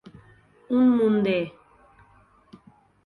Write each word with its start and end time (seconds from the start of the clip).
Un 0.77 0.87
munt 0.95 1.19
de. 1.27 1.37